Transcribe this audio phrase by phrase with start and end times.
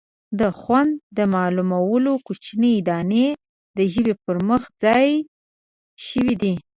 [0.39, 3.27] د خوند د معلومولو کوچنۍ دانې
[3.77, 5.09] د ژبې پر مخ ځای
[6.07, 6.53] شوي دي.